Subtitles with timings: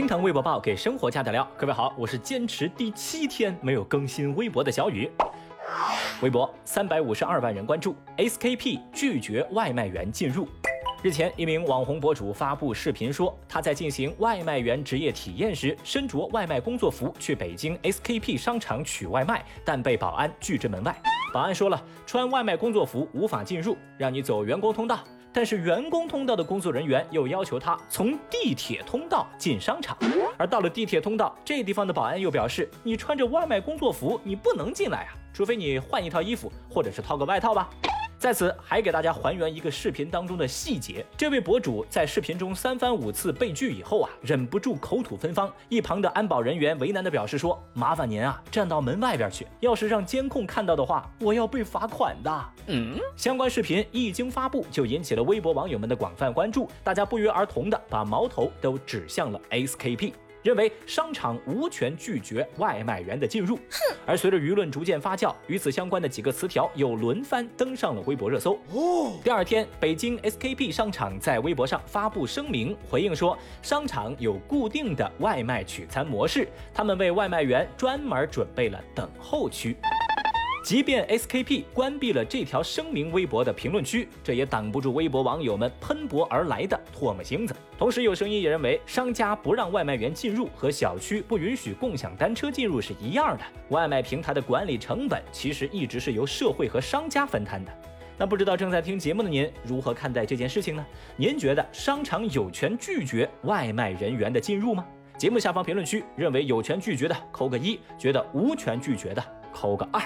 [0.00, 5.10] 听堂微博报给生活加点料，各位好，我是坚持第七天没有更新微博的小雨。
[6.22, 10.48] 微博三百五十二万人关注，SKP 拒绝外卖员进入。
[11.02, 20.96] 日前，一名网红博主发布视频说，他在进行外卖员职业体验时，身着外卖工作服去北京 SKP 商场取外卖，但被保安拒之门外。
[21.30, 25.04] 保安说了，穿外卖工作服无法进入，让你走员工通道。
[25.32, 29.96] 但是员工通道的工作人员又要求他从地铁通道进商场，
[30.36, 37.70] 而到了地铁通道这地方的保安又表示，你穿着外卖工作服，你不能进来啊，除非你换一套衣服，或者是套个外套吧。
[38.20, 41.02] 在此还给大家还原一个视频当中的细节。
[41.16, 45.50] 这位博主在视频中三番五次被拒以后啊，忍不住口吐芬芳。
[45.70, 49.46] 一旁的安保人员为难的表示说：“麻烦您啊，站到门外边去。
[49.60, 56.68] 要是让监控看到的话，我要被罚款的。”嗯，相关视频一经发布，就引起了微博网友们的广泛关注。
[56.84, 60.12] 大家不约而同的把矛头都指向了 SKP。
[60.42, 63.56] 认为商场无权拒绝外卖员的进入。
[63.56, 63.96] 哼！
[64.06, 68.58] 而随着舆论逐渐发酵，与此相关的几个词条又轮番登上了微博热搜。
[68.72, 79.76] 哦，第二天，北京 SKP 商场在微博上发布声明，回应说，商场有固定的外卖取餐模式，他们为外卖员专门准备了等候区。
[80.62, 87.56] 即便 SKP 关闭了这条声明微博的评论区，这也挡不住微博网友们喷薄而来的唾沫星子。
[87.78, 93.44] 同时，有声音也认为，商家不让外卖员进入和小区不允许共享单车进入是一样的。
[93.70, 97.72] 外卖平台的管理成本其实一直是由社会和商家分摊的。
[98.18, 100.86] 那不知道正在听节目的您如何看待这件事情呢？
[101.16, 104.84] 您觉得商场有权拒绝外卖人员的进入吗？
[105.16, 110.02] 节目下方评论区认为有权拒绝的扣个一，觉得无权拒绝的扣个二。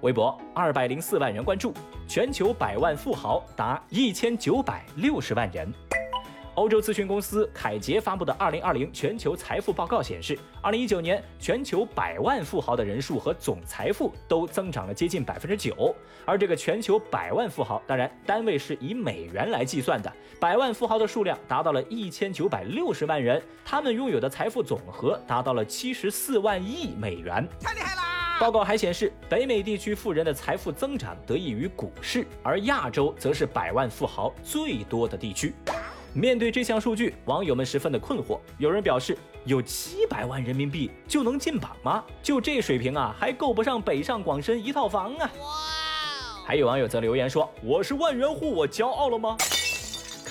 [0.00, 1.74] 微博二百零四万人关注，
[2.08, 5.70] 全球百万富豪达一千九百六十万人。
[6.56, 15.94] 欧洲咨询公司凯捷发布的二零二零全球财富报告显示，二零一九年全球百万富豪的人数和总财富都增长了接近百分之九。
[16.26, 28.09] 而这个全球百万富豪，当然单位是以美元来计算的，百万富豪的数量达到了一千九百六十万人，他们拥有的财富总和达到了七十四万亿美元，太厉害了！
[28.40, 35.52] 报告还显示，北美地区富人的财富增长得益于股市，而亚洲则是百万富豪最多的地区。
[36.14, 38.40] 面对这项数据，网友们十分的困惑。
[38.56, 39.14] 有人表示，
[39.44, 42.02] 有七百万人民币就能进榜吗？
[42.22, 45.30] 就这水平啊，还够不上北上广深一套房啊！
[45.38, 45.46] 哇！
[46.46, 49.36] 还有网友则留言说：“我是万元户，我骄傲了吗？”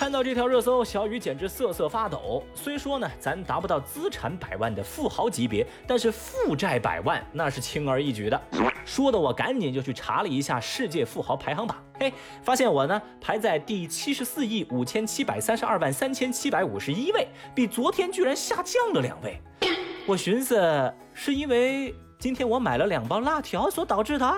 [0.00, 2.42] 看到这条热搜，小雨简直瑟瑟发抖。
[2.54, 8.42] 虽说呢，咱达不到资产百万的富豪级别，但是负债百万那是轻而易举的。
[8.86, 12.10] 说的我赶紧就去查了一下世界富豪排行榜，嘿，
[12.42, 19.38] 发现我呢排在第七十四亿五千七百三十二万三千七百五十一位，比昨天居然下降了两位。
[20.08, 24.34] 我寻思，是因为今天我买了两包辣条所导致的。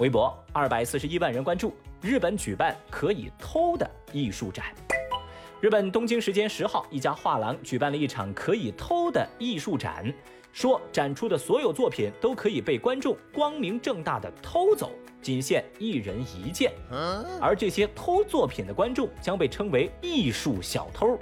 [0.00, 1.74] 微博二百四十一万人关注。
[2.00, 4.74] 日本举办可以偷的艺术展。
[5.60, 10.10] 日本东京时间十号，一家画廊举办了一场可以偷的艺术展，
[10.54, 14.90] 说展出的所有作品都可以被观众光明正大的偷走，
[15.20, 16.72] 仅限一人一件。
[17.38, 21.18] 而这些偷作品的观众将被称为艺术小偷。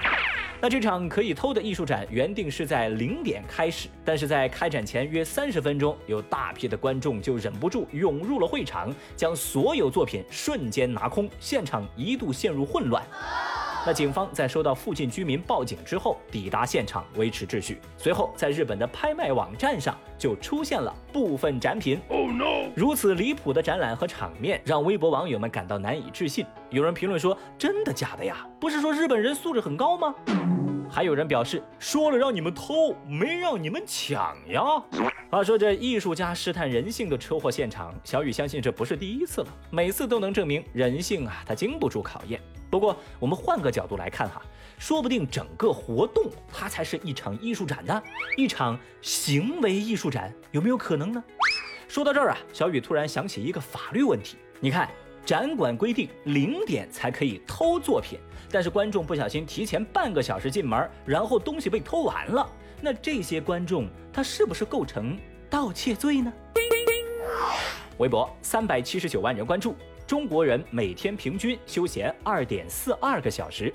[0.61, 13.01] 那这场可以偷的艺术展原定是在零点开始，但是在开展前约三十分钟，有大批的观众就忍不住涌入了会场，将所有作品瞬间拿空，现场一度陷入混乱。
[13.88, 17.81] 那警方在收到附近居民报警之后，抵达现场维持秩序。
[17.97, 21.99] 随后，在日本的拍卖网站上就出现了部分展品。
[22.10, 22.69] Oh no！
[22.76, 26.44] 如此离谱的展览和场面，让微博网友们感到难以置信。
[26.69, 28.47] 有人评论说：“真的假的呀？
[28.60, 30.15] 不是说日本人素质很高吗？”
[30.91, 34.62] 还有人表示：“说了让你们偷，没让你们抢呀。”
[35.31, 42.40] 话说这艺术家试探人性的车祸现场，小雨相信这不是第一次了，每次都能证明人性啊，它经不住考验。
[42.70, 44.40] 不过，我们换个角度来看哈，
[44.79, 48.02] 说不定整个活动它才是一场艺术展呢，
[48.37, 51.23] 一场行为艺术展，有没有可能呢？
[51.88, 54.37] 说到这儿啊，小雨突然想起一个法律问题。
[54.61, 54.88] 你看，
[55.29, 58.19] 展馆规定零点才可以偷作品，
[58.51, 65.19] 但是观众不小心提前半个小时进门，然后东西被偷完了，那这些观众他是不是构成
[65.51, 66.33] 盗窃罪呢？
[67.99, 69.77] 微博三百七十九万人关注。
[70.07, 73.71] 中国人每天平均休闲二点四二个小时。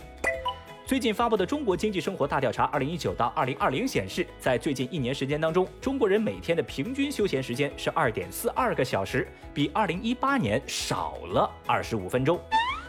[0.86, 12.38] 最近发布的《中国经济生活大调查（二零一九到二零二零）》显示，在最近一年时间当中，中国人每天的平均休闲时间是二点四二个小时，比二零一八年少了二十五分钟。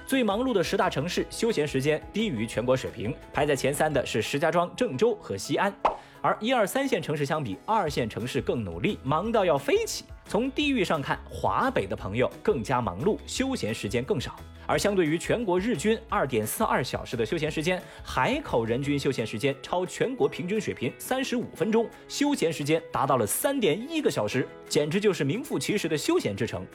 [0.09, 5.73] 最忙碌的十大城市休闲时间低于全国水平，排在前三的是石家庄、郑州和西安。
[6.21, 10.05] 而一二三线城市相比，二线城市更努力，忙到要飞起。
[10.27, 14.35] 从地域上看，华北的朋友更加忙碌，休闲时间更少。
[14.67, 26.67] 而相对于全国日均二点四二小时的休闲时间，海口人均休闲时间超全国平均水平三十五分钟，休闲时间达到了三点一个小时，简直就是名副其实的休闲之城。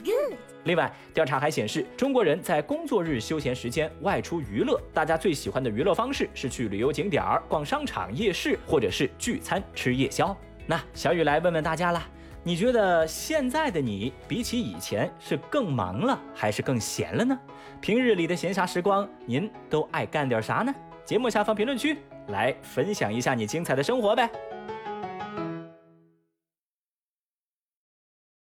[0.65, 10.37] 另外，调查还显示，中国人在工作日休闲时间外出娱乐，大家最喜欢的娱乐方式是去旅游景点儿、逛商场、夜市，或者是聚餐吃夜宵。
[10.67, 12.07] 那小雨来问问大家啦。
[12.41, 17.37] 你觉得现在的你比起以前是更忙了，还是更闲了呢？
[17.81, 20.73] 平日里的闲暇时光，您都爱干点啥呢？
[21.05, 21.97] 节目下方评论区
[22.27, 24.29] 来分享一下你精彩的生活呗。